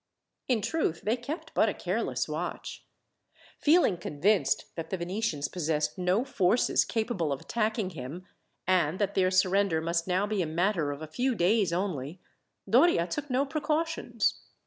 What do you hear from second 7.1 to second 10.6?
of attacking him, and that their surrender must now be a